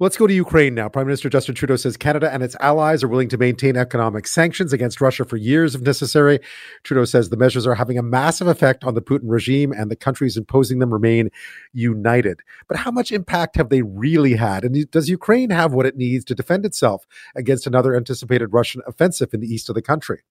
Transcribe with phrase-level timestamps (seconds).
[0.00, 0.88] Let's go to Ukraine now.
[0.88, 4.72] Prime Minister Justin Trudeau says Canada and its allies are willing to maintain economic sanctions
[4.72, 6.38] against Russia for years if necessary.
[6.84, 9.96] Trudeau says the measures are having a massive effect on the Putin regime and the
[9.96, 11.30] countries imposing them remain
[11.72, 12.42] united.
[12.68, 14.62] But how much impact have they really had?
[14.62, 17.04] And does Ukraine have what it needs to defend itself
[17.34, 20.22] against another anticipated Russian offensive in the east of the country?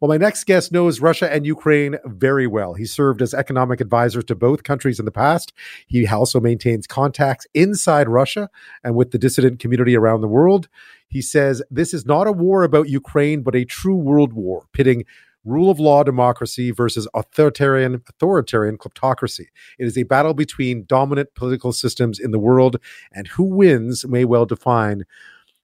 [0.00, 2.74] Well, my next guest knows Russia and Ukraine very well.
[2.74, 5.52] He served as economic advisor to both countries in the past.
[5.86, 8.50] He also maintains contacts inside Russia
[8.82, 10.68] and with the dissident community around the world.
[11.08, 15.04] He says this is not a war about Ukraine, but a true world war, pitting
[15.44, 19.46] rule of law democracy versus authoritarian authoritarian kleptocracy.
[19.78, 22.76] It is a battle between dominant political systems in the world,
[23.12, 25.04] and who wins may well define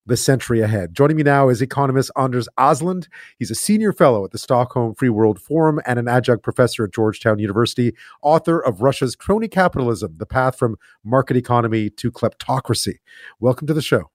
[0.06, 0.94] the century ahead.
[0.94, 3.08] Joining me now is economist Anders Åslund.
[3.38, 6.94] He's a senior fellow at the Stockholm Free World Forum and an adjunct professor at
[6.94, 7.92] Georgetown University,
[8.22, 13.00] author of Russia's Crony Capitalism The Path from Market Economy to Kleptocracy.
[13.40, 14.10] Welcome to the show.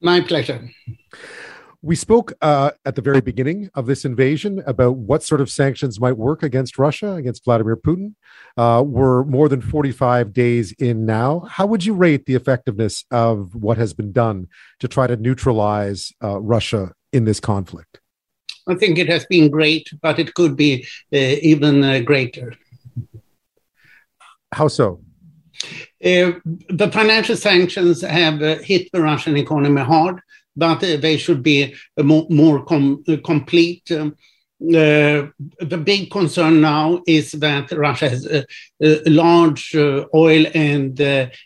[0.00, 0.70] My pleasure.
[1.82, 6.00] We spoke uh, at the very beginning of this invasion about what sort of sanctions
[6.00, 8.14] might work against Russia, against Vladimir Putin.
[8.56, 11.40] Uh, we're more than 45 days in now.
[11.40, 14.48] How would you rate the effectiveness of what has been done
[14.80, 18.00] to try to neutralize uh, Russia in this conflict?
[18.66, 22.54] I think it has been great, but it could be uh, even uh, greater.
[24.52, 25.00] How so?
[26.04, 26.32] Uh,
[26.68, 30.20] the financial sanctions have hit the Russian economy hard
[30.56, 33.90] but they should be more, more com complete.
[33.90, 34.16] Um,
[34.58, 35.28] uh,
[35.60, 38.42] the big concern now is that Russia has uh,
[38.82, 39.74] uh, large
[40.14, 40.96] oil and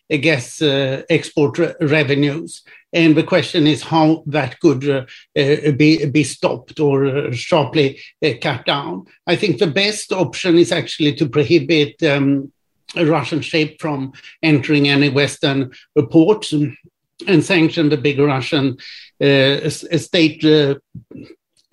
[0.08, 2.62] gas export re revenues.
[2.92, 5.06] And the question is how that could uh,
[5.38, 8.00] uh, be, be stopped or uh, sharply
[8.40, 9.06] cut down.
[9.26, 12.52] I think the best option is actually to prohibit um,
[12.96, 15.70] Russian ship from entering any Western
[16.10, 16.52] ports
[17.26, 18.76] and sanction the big Russian
[19.20, 20.76] uh, state uh,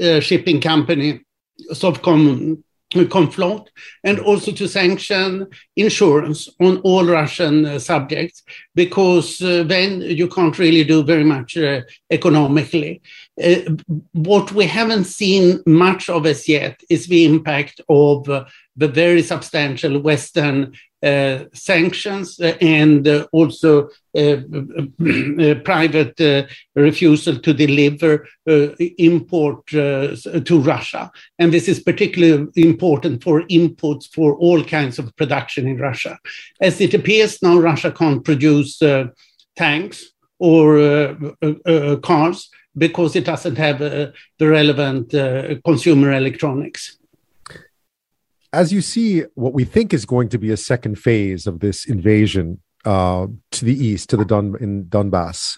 [0.02, 1.22] uh, shipping company,
[1.72, 2.64] Sovcom
[2.94, 3.67] Conflot,
[4.04, 8.44] and also to sanction insurance on all Russian uh, subjects,
[8.76, 13.02] because uh, then you can't really do very much uh, economically.
[14.14, 20.00] what we haven't seen much of as yet is the impact of the very substantial
[20.00, 23.87] Western Uh, sanctions uh, and uh, also
[24.17, 24.37] uh,
[24.97, 28.25] uh private refusal to deliver
[28.97, 31.11] import to Russia.
[31.37, 36.17] And this is particularly important for inputs for all kinds of production in Russia.
[36.61, 38.81] As it appears now, Russia can't produce
[39.55, 41.15] tanks or
[42.02, 45.11] cars because it doesn't have the relevant
[45.64, 46.97] consumer electronics
[48.53, 51.85] as you see what we think is going to be a second phase of this
[51.85, 55.58] invasion uh, to the east, to the Don in Donbass,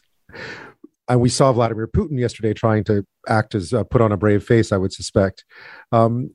[1.07, 4.43] and we saw Vladimir Putin yesterday trying to act as uh, put on a brave
[4.43, 4.71] face.
[4.71, 5.43] I would suspect.
[5.91, 6.31] Um,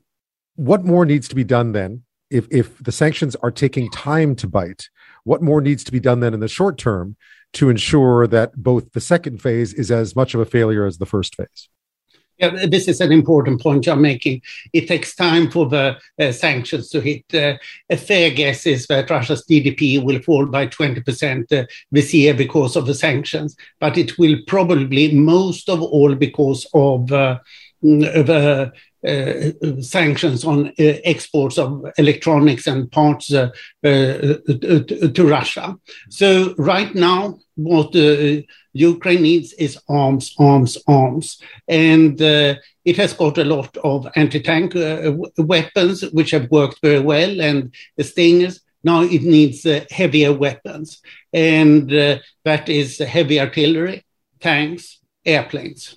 [0.55, 2.03] what more needs to be done then?
[2.29, 4.89] If if the sanctions are taking time to bite,
[5.23, 7.15] what more needs to be done then in the short term
[7.53, 11.05] to ensure that both the second phase is as much of a failure as the
[11.05, 11.69] first phase?
[12.37, 14.41] Yeah, this is an important point you're making.
[14.73, 17.23] It takes time for the uh, sanctions to hit.
[17.33, 17.57] Uh,
[17.89, 22.75] a fair guess is that Russia's GDP will fall by 20% uh, this year because
[22.75, 27.39] of the sanctions, but it will probably most of all because of the
[27.83, 28.69] uh,
[29.05, 29.51] Uh,
[29.81, 30.71] sanctions on uh,
[31.03, 33.49] exports of electronics and parts uh,
[33.83, 34.33] uh
[35.13, 35.75] to, Russia.
[36.09, 38.41] So right now, what uh,
[38.73, 44.73] Ukraine needs is arms, arms, arms, and it has got a lot of anti-tank
[45.37, 48.61] weapons, which have worked very well, and the Stingers.
[48.83, 51.01] Now it needs heavier weapons,
[51.31, 51.89] and
[52.43, 54.03] that is heavy artillery,
[54.39, 55.95] tanks, airplanes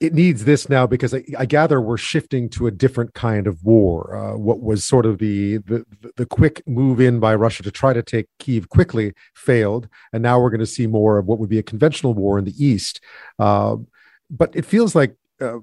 [0.00, 3.62] it needs this now because I, I, gather we're shifting to a different kind of
[3.62, 4.16] war.
[4.16, 5.84] Uh, what was sort of the, the
[6.16, 10.40] the quick move in by Russia to try to take Kiev quickly failed, and now
[10.40, 13.00] we're going to see more of what would be a conventional war in the east.
[13.38, 13.76] Uh,
[14.30, 15.14] but it feels like.
[15.40, 15.58] Uh,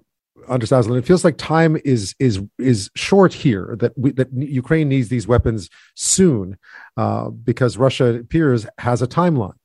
[0.48, 3.76] Anders Åslund, it feels like time is is is short here.
[3.80, 6.60] That we, that Ukraine needs these weapons soon,
[6.96, 9.56] uh, because Russia appears has a timeline.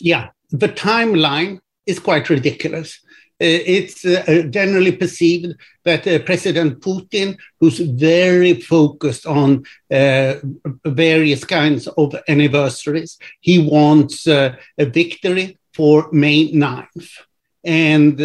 [0.00, 3.00] Yeah, the timeline is quite ridiculous.
[3.38, 5.54] Uh, it's uh, generally perceived
[5.84, 9.62] that uh, President Putin, who's very focused on
[10.86, 17.10] various kinds of anniversaries, he wants a victory for May 9th.
[17.62, 18.18] And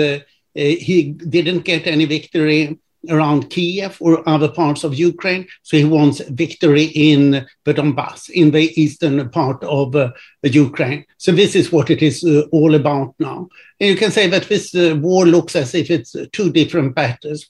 [0.54, 2.80] he didn't get any victory
[3.10, 5.48] around Kiev or other parts of Ukraine.
[5.64, 10.12] So he wants victory in the Donbass, in the eastern part of uh,
[10.44, 11.06] Ukraine.
[11.18, 13.48] So this is what it is uh, all about now.
[13.80, 17.50] And you can say that this uh, war looks as if it's two different battles.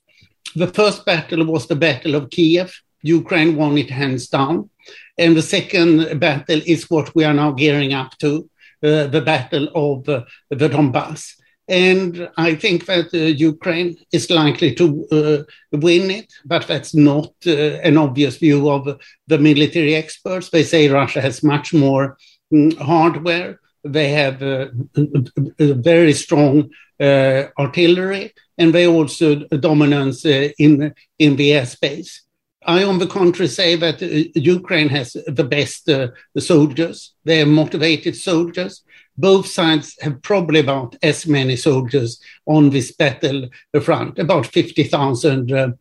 [0.55, 2.73] The first battle was the Battle of Kiev.
[3.03, 4.69] Ukraine won it hands down.
[5.17, 8.49] And the second battle is what we are now gearing up to,
[8.83, 11.33] uh, the Battle of uh, the Donbass.
[11.71, 17.31] And I think that uh, Ukraine is likely to uh, win it, but that's not
[17.47, 20.49] uh, an obvious view of the military experts.
[20.49, 22.17] They say Russia has much more
[22.53, 23.61] um, hardware.
[23.85, 24.67] They have uh,
[25.59, 29.35] very strong uh, artillery, and they also
[29.69, 32.19] dominance uh, in in the airspace.
[32.65, 34.01] I, on the contrary, say that
[34.35, 35.89] Ukraine has the best
[36.37, 37.13] soldiers.
[37.23, 38.83] They are motivated soldiers
[39.17, 43.49] both sides have probably about as many soldiers on this battle
[43.81, 45.71] front, about 50,000 uh,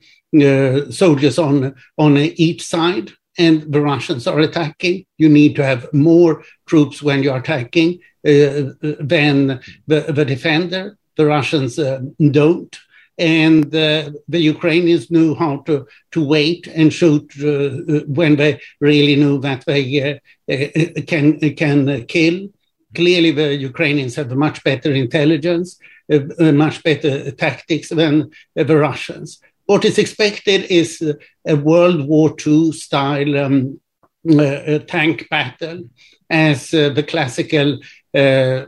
[0.43, 3.13] uh, soldiers on, on each side.
[3.39, 5.07] And the Russians are attacking.
[5.17, 10.99] You need to have more troops when you're attacking uh, than the, the defender.
[11.17, 12.01] The Russians uh,
[12.31, 12.77] don't
[13.21, 19.15] and uh, the Ukrainians knew how to, to wait and shoot uh, when they really
[19.15, 22.49] knew that they uh, can can kill.
[22.95, 25.79] Clearly, the Ukrainians have much better intelligence,
[26.13, 29.41] uh, much better tactics than uh, the Russians.
[29.67, 31.01] What is expected is
[31.47, 33.81] a World War II style um,
[34.29, 35.89] uh, tank battle,
[36.29, 37.79] as uh, the classical
[38.15, 38.65] uh,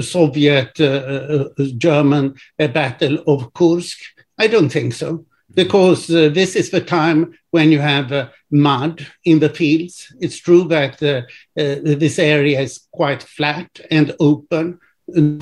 [0.00, 1.44] Soviet uh,
[1.76, 3.98] German battle of Kursk.
[4.38, 9.06] I don't think so because uh, this is the time when you have uh, mud
[9.24, 10.12] in the fields.
[10.20, 11.22] It's true that uh,
[11.60, 14.78] uh this area is quite flat and open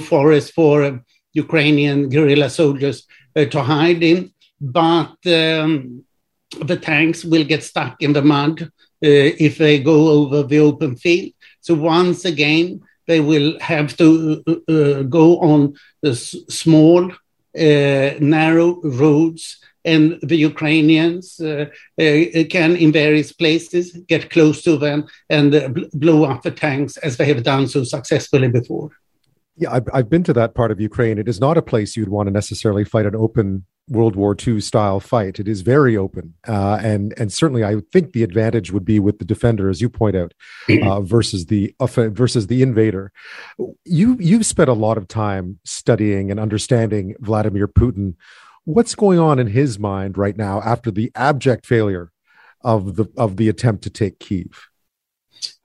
[0.00, 0.98] forest for uh,
[1.32, 6.04] Ukrainian guerrilla soldiers uh, to hide in, but um,
[6.64, 8.70] the tanks will get stuck in the mud
[9.02, 11.32] if they go over the open field.
[11.60, 14.42] So once again, they will have to
[15.10, 17.12] go on the small,
[17.54, 21.66] narrow roads and the Ukrainians uh,
[22.00, 26.96] uh, can, in various places, get close to them and uh, blow up the tanks
[26.98, 28.90] as they have done so successfully before.
[29.56, 31.16] Yeah, I've, I've been to that part of Ukraine.
[31.16, 34.60] It is not a place you'd want to necessarily fight an open World War II
[34.60, 35.38] style fight.
[35.38, 39.18] It is very open, uh, and and certainly I think the advantage would be with
[39.18, 40.34] the defender, as you point out,
[40.82, 43.12] uh, versus the versus the invader.
[43.84, 48.14] You you've spent a lot of time studying and understanding Vladimir Putin
[48.66, 52.12] what's going on in his mind right now after the abject failure
[52.62, 54.68] of the of the attempt to take Kiev?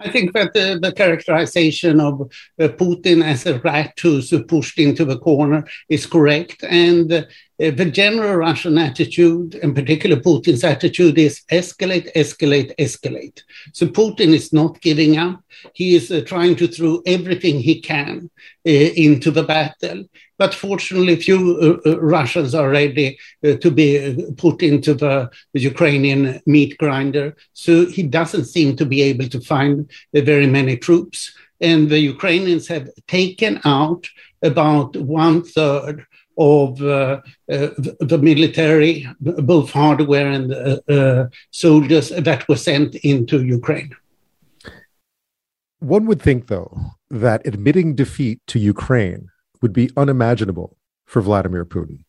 [0.03, 5.06] I think that the, the characterization of uh, Putin as a rat who's pushed into
[5.06, 6.63] the corner is correct.
[6.63, 7.24] And uh,
[7.69, 13.44] the general Russian attitude, in particular Putin's attitude, is escalate, escalate, escalate.
[13.74, 15.44] So Putin is not giving up.
[15.74, 18.31] He is uh, trying to throw everything he can
[18.68, 20.06] uh, into the battle.
[20.39, 26.80] But fortunately, few uh, uh, Russians are ready to be put into the, Ukrainian meat
[26.80, 27.36] grinder.
[27.53, 31.34] So he doesn't seem to be able to find very many troops.
[31.60, 34.10] And the Ukrainians have taken out
[34.42, 36.06] about one third
[36.38, 37.22] of uh,
[37.52, 37.68] uh,
[38.00, 43.96] the military, both hardware and uh, soldiers that were sent into Ukraine.
[45.80, 46.72] One would think, though,
[47.10, 49.30] that admitting defeat to Ukraine
[49.62, 52.04] would be unimaginable for Vladimir Putin.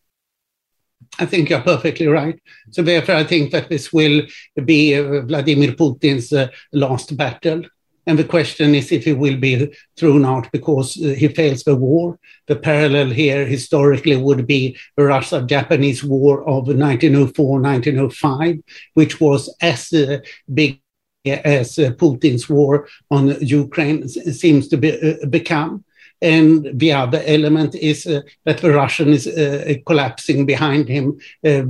[1.18, 2.40] I think you're perfectly right.
[2.70, 4.22] So therefore, I think that this will
[4.64, 7.64] be uh, Vladimir Putin's uh, last battle.
[8.06, 11.76] And the question is if he will be thrown out because uh, he fails the
[11.76, 12.18] war.
[12.48, 18.62] The parallel here historically would be the Russia-Japanese War of 1904-1905,
[18.94, 20.18] which was as uh,
[20.52, 20.80] big
[21.24, 25.84] as uh, Putin's war on Ukraine seems to be, uh, become.
[26.20, 31.18] And the other element is uh, that the Russian is uh, collapsing behind him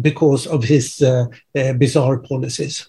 [0.01, 1.03] because of his
[1.79, 2.89] bizarre policies.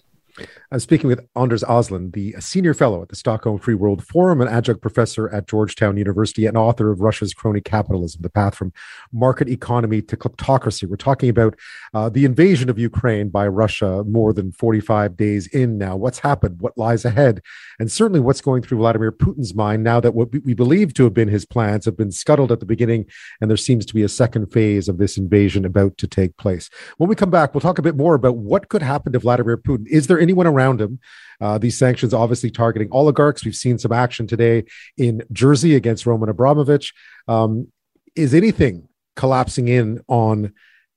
[0.74, 4.48] I'm speaking with Anders Åslund, the senior fellow at the Stockholm Free World Forum, an
[4.48, 8.72] adjunct professor at Georgetown University, and author of Russia's Crony Capitalism The Path from
[9.12, 10.88] Market Economy to Kleptocracy.
[10.88, 11.56] We're talking about
[11.94, 15.94] uh, the invasion of Ukraine by Russia more than 45 days in now.
[15.94, 16.60] What's happened?
[16.60, 17.40] What lies ahead?
[17.78, 21.14] And certainly what's going through Vladimir Putin's mind now that what we believe to have
[21.14, 23.06] been his plans have been scuttled at the beginning,
[23.40, 26.68] and there seems to be a second phase of this invasion about to take place.
[26.96, 29.56] When we come back, we'll talk a bit more about what could happen to Vladimir
[29.56, 29.86] Putin.
[29.86, 30.63] Is there anyone around?
[30.64, 30.98] Around him.
[31.40, 33.44] Uh, these sanctions obviously targeting oligarchs.
[33.44, 34.64] We've seen some action today
[34.96, 36.94] in Jersey against Roman Abramovich.
[37.28, 37.68] Um,
[38.16, 40.52] is anything collapsing in on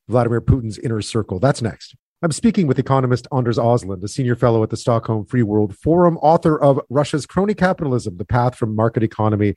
[0.08, 1.40] Vladimir Putin's inner circle.
[1.40, 1.96] That's next.
[2.24, 6.18] I'm speaking with economist Anders Åslund, a senior fellow at the Stockholm Free World Forum,
[6.18, 9.54] author of Russia's Crony Capitalism The Path from Market Economy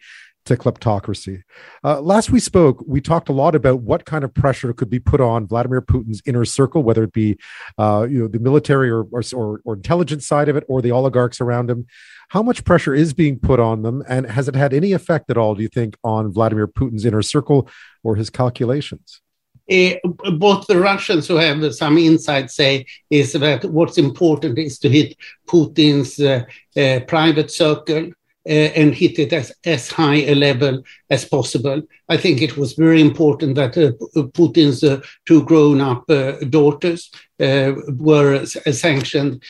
[0.46, 1.42] to Kleptocracy.
[1.84, 4.98] Uh, last we spoke, we talked a lot about what kind of pressure could be
[4.98, 7.38] put on Vladimir Putin's inner circle, whether it be
[7.78, 11.40] uh, you know, the military or, or, or intelligence side of it or the oligarchs
[11.40, 11.86] around him.
[12.30, 14.02] How much pressure is being put on them?
[14.08, 17.22] And has it had any effect at all, do you think, on Vladimir Putin's inner
[17.22, 17.68] circle
[18.02, 19.20] or his calculations?
[19.70, 19.94] uh,
[20.32, 25.16] both the Russians who have some insight say is that what's important is to hit
[25.46, 26.44] Putin's uh,
[26.76, 28.10] uh, private circle
[28.46, 31.82] and hit it as, as high a level as possible.
[32.08, 33.92] I think it was very important that uh,
[34.32, 36.06] Putin's uh, two grown up
[36.48, 39.42] daughters were sanctioned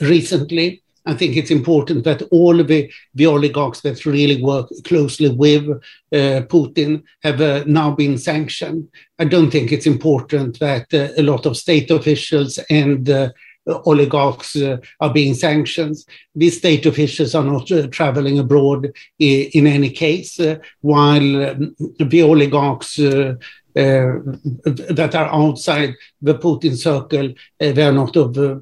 [0.00, 0.82] recently.
[1.06, 5.68] I think it's important that all of the, the oligarchs that really work closely with
[5.68, 8.88] uh, Putin have uh, now been sanctioned.
[9.18, 13.30] I don't think it's important that uh, a lot of state officials and uh,
[13.66, 15.96] oligarchs uh, are being sanctioned.
[16.34, 20.40] These state officials are not uh, traveling abroad in, any case,
[20.80, 23.34] while um, the oligarchs uh,
[23.74, 27.28] that are outside the Putin circle,
[27.60, 28.56] uh, they are not of uh,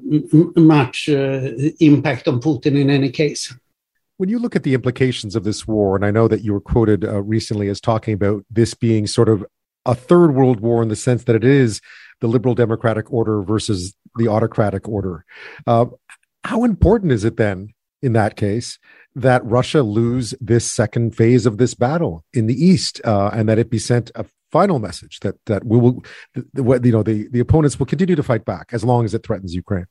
[0.55, 3.53] much impact on Putin in any case.
[4.17, 6.61] When you look at the implications of this war, and I know that you were
[6.61, 9.45] quoted uh, recently as talking about this being sort of
[9.85, 11.81] a third world war in the sense that it is
[12.21, 15.25] the liberal democratic order versus the autocratic order.
[15.67, 15.85] Uh,
[16.43, 18.79] how important is it then, in that case,
[19.15, 23.57] that Russia lose this second phase of this battle in the east, uh, and that
[23.57, 26.03] it be sent a final message that that we will,
[26.35, 29.55] you know, the the opponents will continue to fight back as long as it threatens
[29.55, 29.87] Ukraine.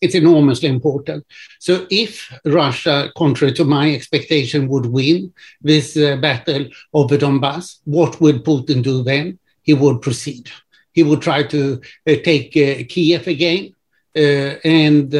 [0.00, 1.24] It's enormously important.
[1.60, 8.20] So, if Russia, contrary to my expectation, would win this uh, battle over Donbass, what
[8.20, 9.38] would Putin do then?
[9.62, 10.50] He would proceed.
[10.98, 11.60] He would try to
[12.10, 13.64] uh, take uh, Kiev again,
[14.24, 15.10] uh, and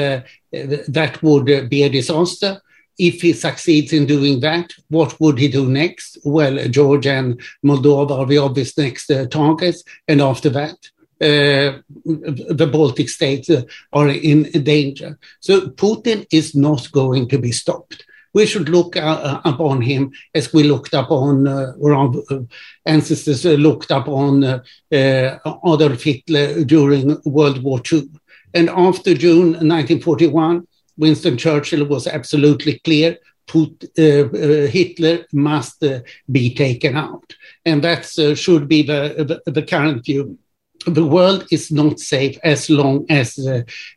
[0.98, 2.52] that would be a disaster
[2.98, 6.18] if he succeeds in doing that, what would he do next?
[6.24, 9.84] Well, Georgia and Moldova are the obvious next uh, targets.
[10.08, 10.76] And after that,
[11.20, 15.18] uh, the Baltic states uh, are in danger.
[15.40, 18.04] So Putin is not going to be stopped.
[18.38, 22.46] We should look uh, uh upon him as we looked upon, uh, our
[22.86, 28.08] ancestors looked upon Adolf Hitler during World War II.
[28.54, 33.18] And after June 1941, Winston Churchill was absolutely clear.
[33.48, 37.34] Put, uh, uh, Hitler must uh, be taken out.
[37.64, 40.38] And that should be the, the, the, current view.
[40.86, 43.34] The world is not safe as long as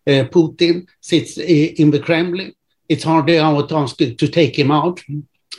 [0.07, 2.55] Putin sits in the Kremlin.
[2.91, 5.01] It's hardly our task to, take him out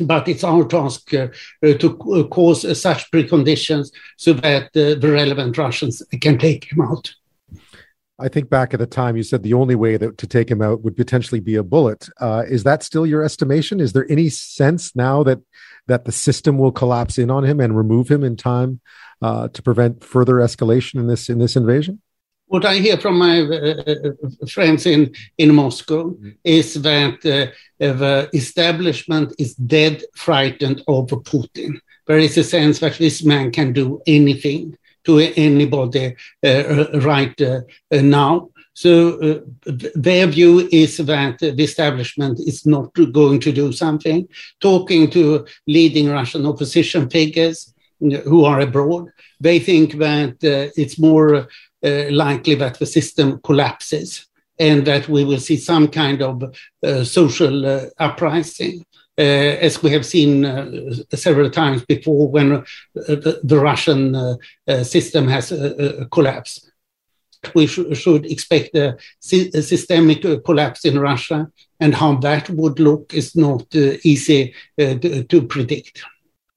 [0.01, 1.29] but it's our task uh,
[1.61, 7.15] to uh, cause uh, such preconditions so that the relevant Russians can take him out.
[8.19, 10.63] I think back at the time you said the only way that to take him
[10.63, 12.09] out would potentially be a bullet.
[12.21, 13.81] Uh, is that still your estimation?
[13.81, 15.41] Is there any sense now that
[15.89, 18.81] that the system will collapse in on him and remove him in time
[19.21, 22.01] uh, to prevent further escalation in this in this invasion?
[22.53, 26.31] What I hear from my uh, uh friends in in Moscow mm-hmm.
[26.45, 27.47] is that uh,
[27.79, 31.81] the establishment is dead frightened of Putin.
[32.07, 35.13] There is a sense that this man can do anything to
[35.49, 38.51] anybody uh, uh, right uh, now.
[38.75, 38.95] So
[39.95, 44.29] their view is that the establishment is not going to do something.
[44.61, 47.73] Talking to leading Russian opposition figures
[48.31, 49.05] who are abroad,
[49.41, 50.37] they think that
[50.77, 51.49] it's more
[51.83, 54.27] likely that the system collapses
[54.59, 56.43] and that we will see some kind of
[56.87, 58.85] uh, social uh, uprising.
[59.19, 62.63] Uh, as we have seen uh, several times before when uh,
[62.95, 64.17] the, the, Russian
[64.85, 65.53] system has
[66.11, 66.71] collapsed.
[67.55, 68.97] We sh should expect a,
[69.33, 73.67] a, systemic collapse in Russia, and how that would look is not
[74.03, 76.03] easy to, to predict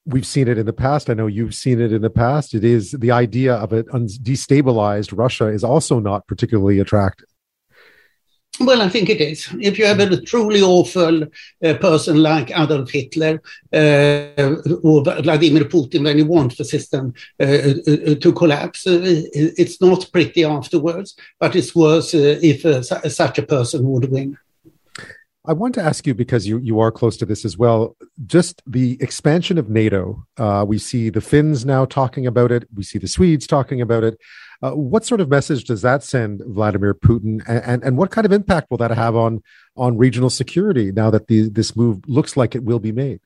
[0.05, 1.09] we've seen it in the past.
[1.09, 2.53] I know you've seen it in the past.
[2.53, 7.27] It is the idea of an destabilized Russia is also not particularly attractive.
[8.59, 9.50] Well, I think it is.
[9.59, 13.41] If you have a truly awful uh, person like Adolf Hitler
[13.74, 19.81] uh, or Vladimir Putin, when you want the system uh, uh to collapse, uh, it's
[19.81, 24.38] not pretty afterwards, but it's worse uh, if such a person would win.
[25.48, 27.96] I want to ask you because you you are close to this as well.
[28.25, 30.25] Just the expansion of NATO.
[30.38, 32.68] Uh, we see the Finns now talking about it.
[32.74, 34.20] We see the Swedes talking about it.
[34.62, 38.25] Uh, what sort of message does that send Vladimir Putin, and, and, and what kind
[38.25, 39.44] of impact will that have on
[39.75, 43.20] on regional security now that the, this move looks like it will be made?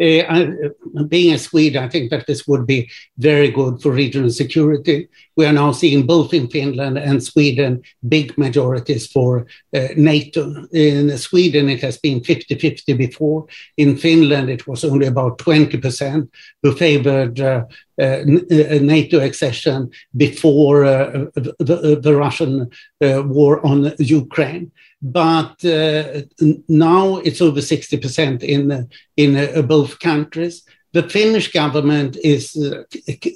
[0.00, 5.08] Uh, being a Swede, I think that this would be very good for regional security.
[5.36, 10.66] We are now seeing both in Finland and Sweden big majorities for uh, NATO.
[10.72, 13.46] In Sweden, it has been 50 50 before.
[13.76, 16.28] In Finland, it was only about 20%
[16.62, 17.64] who favored uh,
[18.00, 22.70] uh, NATO accession before uh, the, the, Russian
[23.02, 26.22] uh, war on Ukraine but uh,
[26.68, 30.64] now it's over 60% in, in uh, both countries.
[30.92, 32.82] The Finnish government is uh,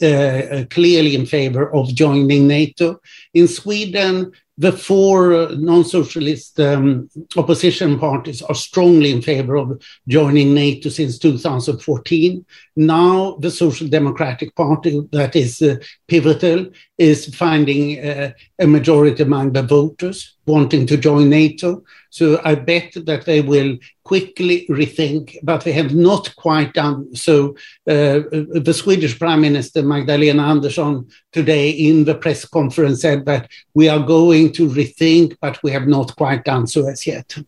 [0.05, 3.01] uh, clearly in favor of joining NATO.
[3.35, 10.89] In Sweden, the four non-socialist um, opposition parties are strongly in favor of joining NATO
[10.89, 12.45] since 2014.
[12.77, 15.77] Now the Social Democratic Party, that is uh,
[16.07, 16.67] pivotal,
[16.99, 21.83] is finding uh, a majority among the voters wanting to join NATO.
[22.11, 27.51] So I bet that they will quickly rethink, but they have not quite done so.
[27.89, 33.89] Uh, the Swedish Prime Minister Magdalena Andersson today in the press conference said that we
[33.89, 37.39] are going to rethink, but we have not quite done so as yet.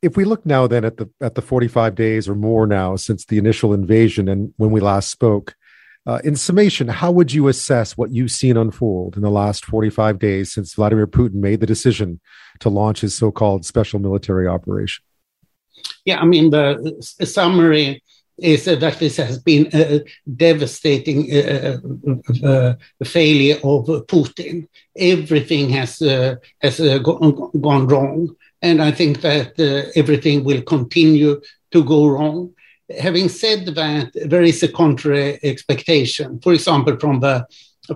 [0.00, 3.24] If we look now then at the at the 45 days or more now since
[3.24, 5.54] the initial invasion and when we last spoke,
[6.06, 10.18] uh, in summation, how would you assess what you've seen unfold in the last 45
[10.18, 12.20] days since Vladimir Putin made the decision
[12.58, 15.04] to launch his so called special military operation?
[16.04, 18.02] Yeah, I mean, the summary
[18.38, 20.00] is that this has been a
[20.36, 21.78] devastating uh,
[22.08, 24.66] uh, uh, failure of Putin.
[24.96, 28.34] Everything has, uh, has uh, gone, gone wrong.
[28.60, 31.40] And I think that uh, everything will continue
[31.70, 32.54] to go wrong
[33.00, 36.40] having said that, there is a contrary expectation.
[36.40, 37.46] For example, from the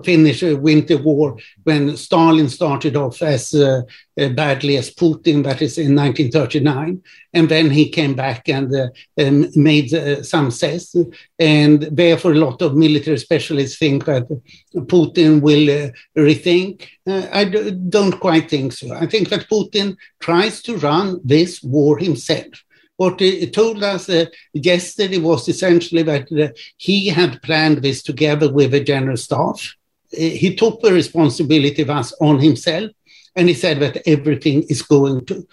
[0.03, 3.83] Finnish Winter War, when Stalin started off as uh,
[4.19, 7.01] uh, badly as Putin, that is in 1939,
[7.33, 8.87] and then he came back and uh,
[9.17, 10.93] um, made uh, some success.
[11.39, 14.27] And therefore, a lot of military specialists think that
[14.75, 16.87] Putin will uh, rethink.
[17.07, 18.93] Uh, I d- don't quite think so.
[18.93, 22.63] I think that Putin tries to run this war himself
[22.97, 28.51] what he told us uh, yesterday was essentially that uh, he had planned this together
[28.51, 29.75] with the general staff.
[30.13, 32.91] Uh, he took the responsibility of us on himself,
[33.35, 35.47] and he said that everything is going to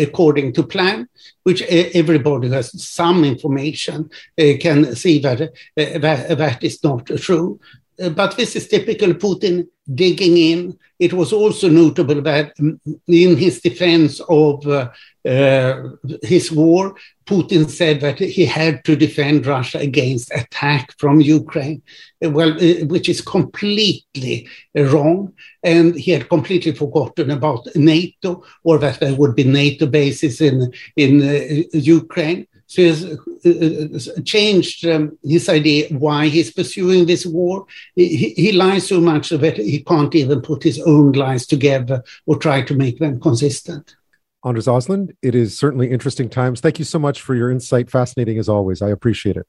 [0.00, 1.08] according to plan,
[1.42, 7.04] which everybody who has some information uh, can see that, uh, that that is not
[7.06, 7.58] true.
[8.00, 10.78] Uh, but this is typical Putin digging in.
[10.98, 14.90] It was also notable that in his defense of uh,
[15.28, 15.88] uh,
[16.22, 16.94] his war,
[17.26, 21.82] Putin said that he had to defend Russia against attack from Ukraine,
[22.24, 25.32] uh, well, uh, which is completely wrong.
[25.62, 30.72] And he had completely forgotten about NATO or that there would be NATO bases in,
[30.96, 32.46] in Ukraine.
[32.70, 37.66] So he's uh, changed um, his idea why he's pursuing this war.
[37.96, 42.38] He, he, lies so much that he can't even put his own lies together or
[42.38, 43.96] try to make them consistent.
[44.44, 46.60] Anders Åslund, it is certainly interesting times.
[46.60, 47.90] Thank you so much for your insight.
[47.90, 48.82] Fascinating as always.
[48.82, 49.48] I appreciate it.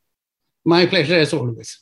[0.65, 1.79] My pleasure as always.